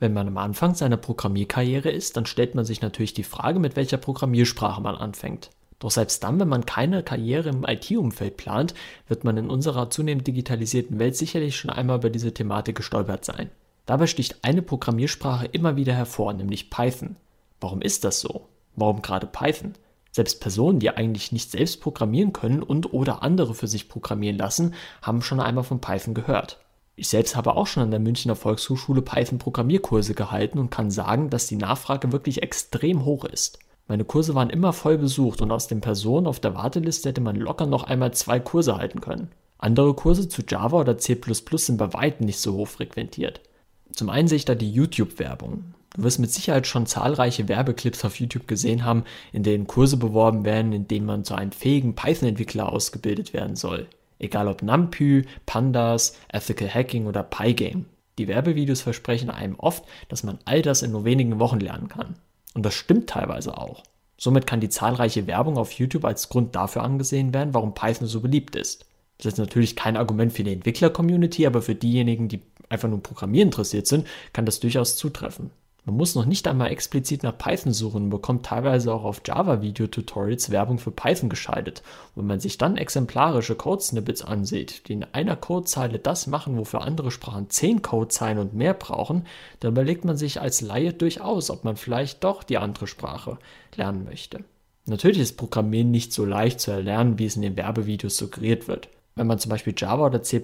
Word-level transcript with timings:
Wenn 0.00 0.12
man 0.12 0.28
am 0.28 0.38
Anfang 0.38 0.74
seiner 0.74 0.96
Programmierkarriere 0.96 1.90
ist, 1.90 2.16
dann 2.16 2.26
stellt 2.26 2.54
man 2.54 2.64
sich 2.64 2.82
natürlich 2.82 3.14
die 3.14 3.24
Frage, 3.24 3.58
mit 3.58 3.74
welcher 3.74 3.96
Programmiersprache 3.96 4.80
man 4.80 4.94
anfängt. 4.94 5.50
Doch 5.80 5.90
selbst 5.90 6.22
dann, 6.24 6.38
wenn 6.38 6.48
man 6.48 6.66
keine 6.66 7.02
Karriere 7.02 7.48
im 7.48 7.64
IT-Umfeld 7.64 8.36
plant, 8.36 8.74
wird 9.06 9.24
man 9.24 9.36
in 9.36 9.50
unserer 9.50 9.90
zunehmend 9.90 10.26
digitalisierten 10.26 10.98
Welt 10.98 11.16
sicherlich 11.16 11.56
schon 11.56 11.70
einmal 11.70 11.98
über 11.98 12.10
diese 12.10 12.34
Thematik 12.34 12.76
gestolpert 12.76 13.24
sein. 13.24 13.50
Dabei 13.86 14.06
sticht 14.06 14.38
eine 14.42 14.62
Programmiersprache 14.62 15.46
immer 15.46 15.76
wieder 15.76 15.94
hervor, 15.94 16.32
nämlich 16.32 16.70
Python. 16.70 17.16
Warum 17.60 17.80
ist 17.80 18.04
das 18.04 18.20
so? 18.20 18.48
Warum 18.76 19.02
gerade 19.02 19.26
Python? 19.26 19.74
Selbst 20.12 20.40
Personen, 20.40 20.80
die 20.80 20.90
eigentlich 20.90 21.32
nicht 21.32 21.50
selbst 21.50 21.80
programmieren 21.80 22.32
können 22.32 22.62
und 22.62 22.92
oder 22.92 23.22
andere 23.22 23.54
für 23.54 23.68
sich 23.68 23.88
programmieren 23.88 24.38
lassen, 24.38 24.74
haben 25.02 25.22
schon 25.22 25.40
einmal 25.40 25.64
von 25.64 25.80
Python 25.80 26.14
gehört. 26.14 26.58
Ich 26.98 27.06
selbst 27.06 27.36
habe 27.36 27.54
auch 27.54 27.68
schon 27.68 27.84
an 27.84 27.90
der 27.92 28.00
Münchner 28.00 28.34
Volkshochschule 28.34 29.02
Python-Programmierkurse 29.02 30.14
gehalten 30.14 30.58
und 30.58 30.72
kann 30.72 30.90
sagen, 30.90 31.30
dass 31.30 31.46
die 31.46 31.54
Nachfrage 31.54 32.10
wirklich 32.10 32.42
extrem 32.42 33.04
hoch 33.04 33.24
ist. 33.24 33.60
Meine 33.86 34.04
Kurse 34.04 34.34
waren 34.34 34.50
immer 34.50 34.72
voll 34.72 34.98
besucht 34.98 35.40
und 35.40 35.52
aus 35.52 35.68
den 35.68 35.80
Personen 35.80 36.26
auf 36.26 36.40
der 36.40 36.56
Warteliste 36.56 37.10
hätte 37.10 37.20
man 37.20 37.36
locker 37.36 37.66
noch 37.66 37.84
einmal 37.84 38.12
zwei 38.14 38.40
Kurse 38.40 38.76
halten 38.76 39.00
können. 39.00 39.30
Andere 39.58 39.94
Kurse 39.94 40.28
zu 40.28 40.42
Java 40.42 40.80
oder 40.80 40.98
C++ 40.98 41.16
sind 41.52 41.76
bei 41.76 41.92
weitem 41.92 42.26
nicht 42.26 42.40
so 42.40 42.54
hoch 42.54 42.66
frequentiert. 42.66 43.42
Zum 43.92 44.10
einen 44.10 44.26
sehe 44.26 44.36
ich 44.36 44.44
da 44.44 44.56
die 44.56 44.72
YouTube-Werbung. 44.72 45.74
Du 45.94 46.02
wirst 46.02 46.18
mit 46.18 46.32
Sicherheit 46.32 46.66
schon 46.66 46.86
zahlreiche 46.86 47.46
Werbeclips 47.46 48.04
auf 48.04 48.18
YouTube 48.18 48.48
gesehen 48.48 48.84
haben, 48.84 49.04
in 49.32 49.44
denen 49.44 49.68
Kurse 49.68 49.98
beworben 49.98 50.44
werden, 50.44 50.72
in 50.72 50.88
denen 50.88 51.06
man 51.06 51.22
zu 51.22 51.36
einem 51.36 51.52
fähigen 51.52 51.94
Python-Entwickler 51.94 52.72
ausgebildet 52.72 53.32
werden 53.34 53.54
soll. 53.54 53.86
Egal 54.18 54.48
ob 54.48 54.62
NumPy, 54.62 55.26
Pandas, 55.46 56.16
Ethical 56.32 56.72
Hacking 56.72 57.06
oder 57.06 57.22
Pygame. 57.22 57.84
Die 58.18 58.28
Werbevideos 58.28 58.80
versprechen 58.80 59.30
einem 59.30 59.54
oft, 59.56 59.84
dass 60.08 60.24
man 60.24 60.38
all 60.44 60.62
das 60.62 60.82
in 60.82 60.90
nur 60.90 61.04
wenigen 61.04 61.38
Wochen 61.38 61.60
lernen 61.60 61.88
kann. 61.88 62.16
Und 62.54 62.66
das 62.66 62.74
stimmt 62.74 63.08
teilweise 63.08 63.56
auch. 63.56 63.84
Somit 64.16 64.46
kann 64.46 64.60
die 64.60 64.68
zahlreiche 64.68 65.28
Werbung 65.28 65.56
auf 65.56 65.72
YouTube 65.72 66.04
als 66.04 66.28
Grund 66.28 66.56
dafür 66.56 66.82
angesehen 66.82 67.32
werden, 67.32 67.54
warum 67.54 67.74
Python 67.74 68.08
so 68.08 68.20
beliebt 68.20 68.56
ist. 68.56 68.84
Das 69.18 69.26
ist 69.26 69.38
natürlich 69.38 69.76
kein 69.76 69.96
Argument 69.96 70.32
für 70.32 70.42
die 70.44 70.52
Entwickler-Community, 70.52 71.46
aber 71.46 71.62
für 71.62 71.74
diejenigen, 71.76 72.28
die 72.28 72.42
einfach 72.68 72.88
nur 72.88 73.02
Programmieren 73.02 73.48
interessiert 73.48 73.86
sind, 73.86 74.06
kann 74.32 74.46
das 74.46 74.60
durchaus 74.60 74.96
zutreffen. 74.96 75.50
Man 75.88 75.96
muss 75.96 76.14
noch 76.14 76.26
nicht 76.26 76.46
einmal 76.46 76.70
explizit 76.70 77.22
nach 77.22 77.38
Python 77.38 77.72
suchen 77.72 78.02
und 78.02 78.10
bekommt 78.10 78.44
teilweise 78.44 78.92
auch 78.92 79.04
auf 79.04 79.22
Java-Video-Tutorials 79.24 80.50
Werbung 80.50 80.78
für 80.78 80.90
Python 80.90 81.30
geschaltet. 81.30 81.82
Und 82.14 82.24
wenn 82.24 82.26
man 82.26 82.40
sich 82.40 82.58
dann 82.58 82.76
exemplarische 82.76 83.54
Code-Snippets 83.54 84.20
ansieht, 84.20 84.86
die 84.86 84.92
in 84.92 85.06
einer 85.14 85.34
Codezeile 85.34 85.98
das 85.98 86.26
machen, 86.26 86.58
wofür 86.58 86.82
andere 86.82 87.10
Sprachen 87.10 87.48
10 87.48 87.80
Codezeilen 87.80 88.36
und 88.36 88.52
mehr 88.52 88.74
brauchen, 88.74 89.24
dann 89.60 89.72
überlegt 89.72 90.04
man 90.04 90.18
sich 90.18 90.42
als 90.42 90.60
Laie 90.60 90.92
durchaus, 90.92 91.48
ob 91.48 91.64
man 91.64 91.76
vielleicht 91.76 92.22
doch 92.22 92.42
die 92.42 92.58
andere 92.58 92.86
Sprache 92.86 93.38
lernen 93.74 94.04
möchte. 94.04 94.44
Natürlich 94.84 95.20
ist 95.20 95.38
Programmieren 95.38 95.90
nicht 95.90 96.12
so 96.12 96.26
leicht 96.26 96.60
zu 96.60 96.70
erlernen, 96.70 97.18
wie 97.18 97.24
es 97.24 97.36
in 97.36 97.40
den 97.40 97.56
Werbevideos 97.56 98.14
suggeriert 98.14 98.68
wird. 98.68 98.90
Wenn 99.18 99.26
man 99.26 99.40
zum 99.40 99.50
Beispiel 99.50 99.74
Java 99.76 100.06
oder 100.06 100.22
C++ 100.22 100.40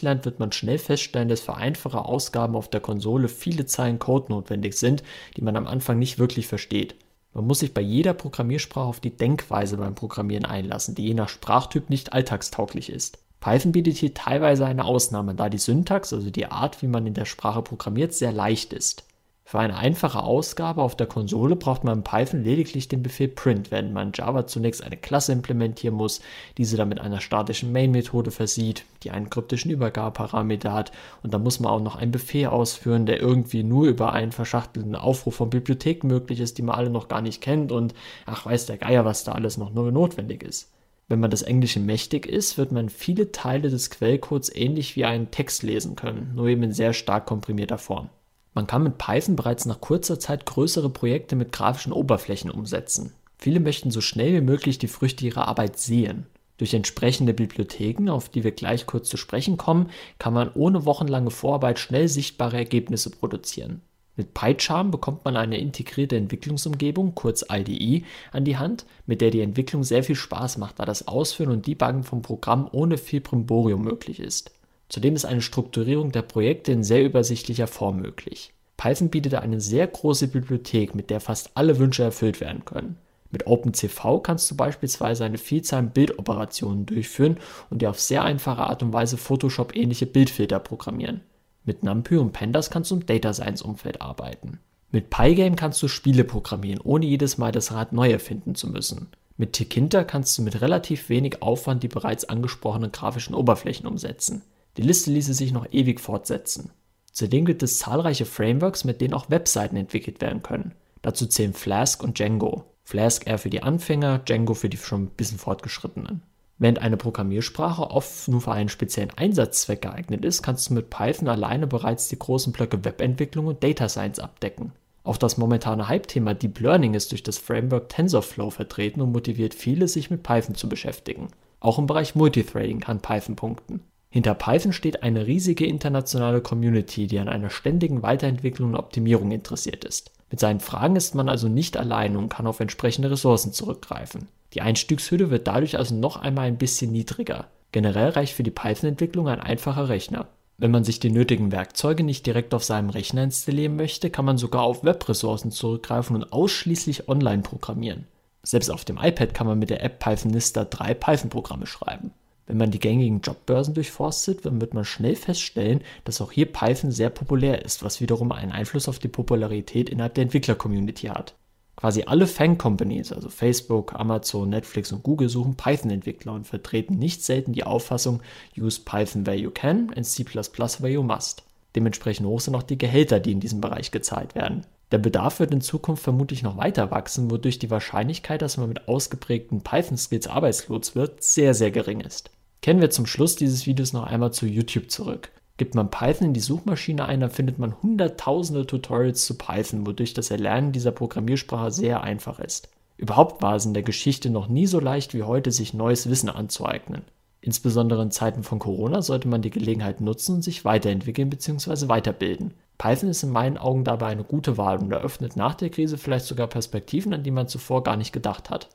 lernt, 0.00 0.24
wird 0.24 0.40
man 0.40 0.50
schnell 0.50 0.78
feststellen, 0.78 1.28
dass 1.28 1.42
für 1.42 1.54
einfache 1.54 2.04
Ausgaben 2.04 2.56
auf 2.56 2.68
der 2.68 2.80
Konsole 2.80 3.28
viele 3.28 3.66
Zeilen 3.66 4.00
Code 4.00 4.32
notwendig 4.32 4.74
sind, 4.74 5.04
die 5.36 5.42
man 5.42 5.54
am 5.54 5.68
Anfang 5.68 6.00
nicht 6.00 6.18
wirklich 6.18 6.48
versteht. 6.48 6.96
Man 7.34 7.46
muss 7.46 7.60
sich 7.60 7.72
bei 7.72 7.82
jeder 7.82 8.14
Programmiersprache 8.14 8.88
auf 8.88 8.98
die 8.98 9.16
Denkweise 9.16 9.76
beim 9.76 9.94
Programmieren 9.94 10.44
einlassen, 10.44 10.96
die 10.96 11.06
je 11.06 11.14
nach 11.14 11.28
Sprachtyp 11.28 11.88
nicht 11.88 12.14
alltagstauglich 12.14 12.90
ist. 12.90 13.18
Python 13.38 13.70
bietet 13.70 13.96
hier 13.96 14.12
teilweise 14.12 14.66
eine 14.66 14.86
Ausnahme, 14.86 15.36
da 15.36 15.48
die 15.48 15.58
Syntax, 15.58 16.12
also 16.12 16.28
die 16.30 16.46
Art, 16.46 16.82
wie 16.82 16.88
man 16.88 17.06
in 17.06 17.14
der 17.14 17.26
Sprache 17.26 17.62
programmiert, 17.62 18.12
sehr 18.12 18.32
leicht 18.32 18.72
ist. 18.72 19.04
Für 19.48 19.60
eine 19.60 19.76
einfache 19.76 20.24
Ausgabe 20.24 20.82
auf 20.82 20.96
der 20.96 21.06
Konsole 21.06 21.54
braucht 21.54 21.84
man 21.84 21.98
in 21.98 22.02
Python 22.02 22.42
lediglich 22.42 22.88
den 22.88 23.04
Befehl 23.04 23.28
print, 23.28 23.70
während 23.70 23.92
man 23.92 24.08
in 24.08 24.12
Java 24.12 24.48
zunächst 24.48 24.82
eine 24.82 24.96
Klasse 24.96 25.30
implementieren 25.30 25.94
muss, 25.94 26.20
diese 26.58 26.76
dann 26.76 26.88
mit 26.88 27.00
einer 27.00 27.20
statischen 27.20 27.70
Main-Methode 27.70 28.32
versieht, 28.32 28.84
die 29.04 29.12
einen 29.12 29.30
kryptischen 29.30 29.70
Übergabeparameter 29.70 30.72
hat 30.72 30.90
und 31.22 31.32
dann 31.32 31.44
muss 31.44 31.60
man 31.60 31.70
auch 31.70 31.80
noch 31.80 31.94
einen 31.94 32.10
Befehl 32.10 32.48
ausführen, 32.48 33.06
der 33.06 33.20
irgendwie 33.20 33.62
nur 33.62 33.86
über 33.86 34.12
einen 34.12 34.32
verschachtelten 34.32 34.96
Aufruf 34.96 35.36
von 35.36 35.48
Bibliotheken 35.48 36.08
möglich 36.08 36.40
ist, 36.40 36.58
die 36.58 36.62
man 36.62 36.74
alle 36.74 36.90
noch 36.90 37.06
gar 37.06 37.20
nicht 37.22 37.40
kennt 37.40 37.70
und 37.70 37.94
ach 38.24 38.46
weiß 38.46 38.66
der 38.66 38.78
Geier, 38.78 39.04
was 39.04 39.22
da 39.22 39.30
alles 39.30 39.58
noch 39.58 39.72
nur 39.72 39.92
notwendig 39.92 40.42
ist. 40.42 40.72
Wenn 41.06 41.20
man 41.20 41.30
das 41.30 41.42
Englische 41.42 41.78
mächtig 41.78 42.26
ist, 42.26 42.58
wird 42.58 42.72
man 42.72 42.88
viele 42.88 43.30
Teile 43.30 43.70
des 43.70 43.90
Quellcodes 43.90 44.52
ähnlich 44.52 44.96
wie 44.96 45.04
einen 45.04 45.30
Text 45.30 45.62
lesen 45.62 45.94
können, 45.94 46.32
nur 46.34 46.48
eben 46.48 46.64
in 46.64 46.72
sehr 46.72 46.92
stark 46.92 47.26
komprimierter 47.26 47.78
Form. 47.78 48.10
Man 48.56 48.66
kann 48.66 48.82
mit 48.82 48.96
Python 48.96 49.36
bereits 49.36 49.66
nach 49.66 49.82
kurzer 49.82 50.18
Zeit 50.18 50.46
größere 50.46 50.88
Projekte 50.88 51.36
mit 51.36 51.52
grafischen 51.52 51.92
Oberflächen 51.92 52.50
umsetzen. 52.50 53.12
Viele 53.36 53.60
möchten 53.60 53.90
so 53.90 54.00
schnell 54.00 54.32
wie 54.32 54.40
möglich 54.40 54.78
die 54.78 54.88
Früchte 54.88 55.26
ihrer 55.26 55.46
Arbeit 55.46 55.78
sehen. 55.78 56.24
Durch 56.56 56.72
entsprechende 56.72 57.34
Bibliotheken, 57.34 58.08
auf 58.08 58.30
die 58.30 58.44
wir 58.44 58.52
gleich 58.52 58.86
kurz 58.86 59.10
zu 59.10 59.18
sprechen 59.18 59.58
kommen, 59.58 59.90
kann 60.18 60.32
man 60.32 60.50
ohne 60.54 60.86
wochenlange 60.86 61.30
Vorarbeit 61.30 61.78
schnell 61.78 62.08
sichtbare 62.08 62.56
Ergebnisse 62.56 63.10
produzieren. 63.10 63.82
Mit 64.16 64.32
PyCharm 64.32 64.90
bekommt 64.90 65.26
man 65.26 65.36
eine 65.36 65.58
integrierte 65.58 66.16
Entwicklungsumgebung, 66.16 67.14
kurz 67.14 67.44
IDE, 67.52 68.06
an 68.32 68.46
die 68.46 68.56
Hand, 68.56 68.86
mit 69.04 69.20
der 69.20 69.30
die 69.30 69.42
Entwicklung 69.42 69.84
sehr 69.84 70.02
viel 70.02 70.16
Spaß 70.16 70.56
macht, 70.56 70.78
da 70.78 70.86
das 70.86 71.06
Ausführen 71.08 71.50
und 71.50 71.66
Debuggen 71.66 72.04
vom 72.04 72.22
Programm 72.22 72.70
ohne 72.72 72.96
viel 72.96 73.20
Brimborium 73.20 73.82
möglich 73.82 74.18
ist. 74.18 74.55
Zudem 74.88 75.14
ist 75.14 75.24
eine 75.24 75.42
Strukturierung 75.42 76.12
der 76.12 76.22
Projekte 76.22 76.72
in 76.72 76.84
sehr 76.84 77.04
übersichtlicher 77.04 77.66
Form 77.66 78.00
möglich. 78.00 78.52
Python 78.76 79.08
bietet 79.08 79.34
eine 79.34 79.60
sehr 79.60 79.86
große 79.86 80.28
Bibliothek, 80.28 80.94
mit 80.94 81.10
der 81.10 81.20
fast 81.20 81.50
alle 81.54 81.78
Wünsche 81.78 82.02
erfüllt 82.02 82.40
werden 82.40 82.64
können. 82.64 82.96
Mit 83.30 83.46
OpenCV 83.46 84.22
kannst 84.22 84.50
du 84.50 84.56
beispielsweise 84.56 85.24
eine 85.24 85.38
Vielzahl 85.38 85.80
an 85.80 85.90
Bildoperationen 85.90 86.86
durchführen 86.86 87.38
und 87.70 87.82
dir 87.82 87.90
auf 87.90 88.00
sehr 88.00 88.22
einfache 88.22 88.62
Art 88.62 88.82
und 88.82 88.92
Weise 88.92 89.16
Photoshop-ähnliche 89.16 90.06
Bildfilter 90.06 90.58
programmieren. 90.58 91.22
Mit 91.64 91.82
NumPy 91.82 92.18
und 92.18 92.32
Pandas 92.32 92.70
kannst 92.70 92.90
du 92.90 92.96
im 92.96 93.06
Data 93.06 93.32
Science 93.32 93.62
Umfeld 93.62 94.00
arbeiten. 94.00 94.60
Mit 94.92 95.10
Pygame 95.10 95.56
kannst 95.56 95.82
du 95.82 95.88
Spiele 95.88 96.22
programmieren, 96.22 96.80
ohne 96.80 97.06
jedes 97.06 97.38
Mal 97.38 97.50
das 97.50 97.72
Rad 97.72 97.92
neu 97.92 98.10
erfinden 98.10 98.54
zu 98.54 98.68
müssen. 98.68 99.08
Mit 99.36 99.54
Tkinter 99.54 100.04
kannst 100.04 100.38
du 100.38 100.42
mit 100.42 100.60
relativ 100.60 101.08
wenig 101.08 101.42
Aufwand 101.42 101.82
die 101.82 101.88
bereits 101.88 102.24
angesprochenen 102.24 102.92
grafischen 102.92 103.34
Oberflächen 103.34 103.86
umsetzen. 103.86 104.42
Die 104.76 104.82
Liste 104.82 105.10
ließe 105.10 105.34
sich 105.34 105.52
noch 105.52 105.66
ewig 105.72 106.00
fortsetzen. 106.00 106.70
Zudem 107.12 107.46
gibt 107.46 107.62
es 107.62 107.78
zahlreiche 107.78 108.26
Frameworks, 108.26 108.84
mit 108.84 109.00
denen 109.00 109.14
auch 109.14 109.30
Webseiten 109.30 109.76
entwickelt 109.76 110.20
werden 110.20 110.42
können. 110.42 110.74
Dazu 111.00 111.26
zählen 111.26 111.54
Flask 111.54 112.02
und 112.02 112.18
Django. 112.18 112.64
Flask 112.84 113.26
eher 113.26 113.38
für 113.38 113.50
die 113.50 113.62
Anfänger, 113.62 114.18
Django 114.18 114.54
für 114.54 114.68
die 114.68 114.76
schon 114.76 115.04
ein 115.04 115.10
bisschen 115.10 115.38
fortgeschrittenen. 115.38 116.22
Während 116.58 116.80
eine 116.80 116.96
Programmiersprache 116.96 117.90
oft 117.90 118.28
nur 118.28 118.40
für 118.40 118.52
einen 118.52 118.68
speziellen 118.68 119.10
Einsatzzweck 119.16 119.82
geeignet 119.82 120.24
ist, 120.24 120.42
kannst 120.42 120.70
du 120.70 120.74
mit 120.74 120.90
Python 120.90 121.28
alleine 121.28 121.66
bereits 121.66 122.08
die 122.08 122.18
großen 122.18 122.52
Blöcke 122.52 122.84
Webentwicklung 122.84 123.46
und 123.46 123.62
Data 123.62 123.88
Science 123.88 124.18
abdecken. 124.18 124.72
Auch 125.04 125.16
das 125.16 125.36
momentane 125.36 125.88
Hype-Thema 125.88 126.34
Deep 126.34 126.60
Learning 126.60 126.94
ist 126.94 127.12
durch 127.12 127.22
das 127.22 127.38
Framework 127.38 127.88
TensorFlow 127.90 128.50
vertreten 128.50 129.00
und 129.00 129.12
motiviert 129.12 129.54
viele, 129.54 129.86
sich 129.86 130.10
mit 130.10 130.22
Python 130.22 130.54
zu 130.54 130.68
beschäftigen. 130.68 131.28
Auch 131.60 131.78
im 131.78 131.86
Bereich 131.86 132.14
Multithreading 132.14 132.80
kann 132.80 133.00
Python 133.00 133.36
punkten. 133.36 133.80
Hinter 134.16 134.32
Python 134.32 134.72
steht 134.72 135.02
eine 135.02 135.26
riesige 135.26 135.66
internationale 135.66 136.40
Community, 136.40 137.06
die 137.06 137.18
an 137.18 137.28
einer 137.28 137.50
ständigen 137.50 138.02
Weiterentwicklung 138.02 138.70
und 138.70 138.76
Optimierung 138.76 139.30
interessiert 139.30 139.84
ist. 139.84 140.10
Mit 140.30 140.40
seinen 140.40 140.60
Fragen 140.60 140.96
ist 140.96 141.14
man 141.14 141.28
also 141.28 141.48
nicht 141.48 141.76
allein 141.76 142.16
und 142.16 142.30
kann 142.30 142.46
auf 142.46 142.60
entsprechende 142.60 143.10
Ressourcen 143.10 143.52
zurückgreifen. 143.52 144.28
Die 144.54 144.62
Einstiegshürde 144.62 145.28
wird 145.28 145.46
dadurch 145.46 145.76
also 145.76 145.94
noch 145.94 146.16
einmal 146.16 146.46
ein 146.46 146.56
bisschen 146.56 146.92
niedriger. 146.92 147.48
Generell 147.72 148.08
reicht 148.08 148.32
für 148.32 148.42
die 148.42 148.50
Python-Entwicklung 148.50 149.28
ein 149.28 149.40
einfacher 149.40 149.90
Rechner. 149.90 150.28
Wenn 150.56 150.70
man 150.70 150.82
sich 150.82 150.98
die 150.98 151.10
nötigen 151.10 151.52
Werkzeuge 151.52 152.02
nicht 152.02 152.24
direkt 152.24 152.54
auf 152.54 152.64
seinem 152.64 152.88
Rechner 152.88 153.22
installieren 153.22 153.76
möchte, 153.76 154.08
kann 154.08 154.24
man 154.24 154.38
sogar 154.38 154.62
auf 154.62 154.82
Webressourcen 154.82 155.50
zurückgreifen 155.50 156.16
und 156.16 156.32
ausschließlich 156.32 157.10
online 157.10 157.42
programmieren. 157.42 158.06
Selbst 158.42 158.70
auf 158.70 158.86
dem 158.86 158.96
iPad 158.96 159.34
kann 159.34 159.46
man 159.46 159.58
mit 159.58 159.68
der 159.68 159.84
App 159.84 159.98
Pythonista 159.98 160.64
drei 160.64 160.94
Python-Programme 160.94 161.66
schreiben. 161.66 162.12
Wenn 162.46 162.58
man 162.58 162.70
die 162.70 162.78
gängigen 162.78 163.20
Jobbörsen 163.20 163.74
durchforstet, 163.74 164.46
dann 164.46 164.60
wird 164.60 164.72
man 164.72 164.84
schnell 164.84 165.16
feststellen, 165.16 165.80
dass 166.04 166.20
auch 166.20 166.30
hier 166.30 166.46
Python 166.46 166.92
sehr 166.92 167.10
populär 167.10 167.64
ist, 167.64 167.82
was 167.82 168.00
wiederum 168.00 168.30
einen 168.30 168.52
Einfluss 168.52 168.88
auf 168.88 169.00
die 169.00 169.08
Popularität 169.08 169.90
innerhalb 169.90 170.14
der 170.14 170.22
Entwickler-Community 170.22 171.08
hat. 171.08 171.34
Quasi 171.74 172.04
alle 172.06 172.26
Fang-Companies, 172.26 173.12
also 173.12 173.28
Facebook, 173.28 173.94
Amazon, 173.94 174.48
Netflix 174.48 174.92
und 174.92 175.02
Google, 175.02 175.28
suchen 175.28 175.56
Python-Entwickler 175.56 176.32
und 176.32 176.46
vertreten 176.46 176.98
nicht 176.98 177.22
selten 177.22 177.52
die 177.52 177.64
Auffassung, 177.64 178.22
use 178.56 178.80
Python 178.82 179.26
where 179.26 179.36
you 179.36 179.50
can 179.50 179.92
and 179.94 180.06
C++ 180.06 180.24
where 180.24 180.92
you 180.92 181.02
must. 181.02 181.42
Dementsprechend 181.74 182.26
hoch 182.26 182.40
sind 182.40 182.54
auch 182.54 182.62
die 182.62 182.78
Gehälter, 182.78 183.20
die 183.20 183.32
in 183.32 183.40
diesem 183.40 183.60
Bereich 183.60 183.90
gezahlt 183.90 184.34
werden. 184.34 184.64
Der 184.92 184.98
Bedarf 184.98 185.40
wird 185.40 185.52
in 185.52 185.60
Zukunft 185.60 186.04
vermutlich 186.04 186.42
noch 186.42 186.56
weiter 186.56 186.90
wachsen, 186.92 187.30
wodurch 187.30 187.58
die 187.58 187.70
Wahrscheinlichkeit, 187.70 188.40
dass 188.40 188.56
man 188.56 188.68
mit 188.68 188.88
ausgeprägten 188.88 189.62
Python-Skills 189.62 190.28
arbeitslos 190.28 190.94
wird, 190.94 191.22
sehr, 191.24 191.54
sehr 191.54 191.72
gering 191.72 192.00
ist. 192.00 192.30
Kehren 192.66 192.80
wir 192.80 192.90
zum 192.90 193.06
Schluss 193.06 193.36
dieses 193.36 193.64
Videos 193.68 193.92
noch 193.92 194.02
einmal 194.02 194.32
zu 194.32 194.44
YouTube 194.44 194.90
zurück. 194.90 195.30
Gibt 195.56 195.76
man 195.76 195.88
Python 195.88 196.26
in 196.26 196.34
die 196.34 196.40
Suchmaschine 196.40 197.04
ein, 197.06 197.20
dann 197.20 197.30
findet 197.30 197.60
man 197.60 197.80
hunderttausende 197.80 198.66
Tutorials 198.66 199.24
zu 199.24 199.38
Python, 199.38 199.86
wodurch 199.86 200.14
das 200.14 200.32
Erlernen 200.32 200.72
dieser 200.72 200.90
Programmiersprache 200.90 201.70
sehr 201.70 202.02
einfach 202.02 202.40
ist. 202.40 202.68
Überhaupt 202.96 203.40
war 203.40 203.54
es 203.54 203.66
in 203.66 203.74
der 203.74 203.84
Geschichte 203.84 204.30
noch 204.30 204.48
nie 204.48 204.66
so 204.66 204.80
leicht 204.80 205.14
wie 205.14 205.22
heute, 205.22 205.52
sich 205.52 205.74
neues 205.74 206.10
Wissen 206.10 206.28
anzueignen. 206.28 207.02
Insbesondere 207.40 208.02
in 208.02 208.10
Zeiten 208.10 208.42
von 208.42 208.58
Corona 208.58 209.00
sollte 209.00 209.28
man 209.28 209.42
die 209.42 209.50
Gelegenheit 209.50 210.00
nutzen 210.00 210.34
und 210.34 210.42
sich 210.42 210.64
weiterentwickeln 210.64 211.30
bzw. 211.30 211.86
weiterbilden. 211.86 212.52
Python 212.78 213.10
ist 213.10 213.22
in 213.22 213.30
meinen 213.30 213.58
Augen 213.58 213.84
dabei 213.84 214.08
eine 214.08 214.24
gute 214.24 214.58
Wahl 214.58 214.78
und 214.78 214.90
eröffnet 214.90 215.36
nach 215.36 215.54
der 215.54 215.70
Krise 215.70 215.98
vielleicht 215.98 216.26
sogar 216.26 216.48
Perspektiven, 216.48 217.14
an 217.14 217.22
die 217.22 217.30
man 217.30 217.46
zuvor 217.46 217.84
gar 217.84 217.96
nicht 217.96 218.12
gedacht 218.12 218.50
hat. 218.50 218.70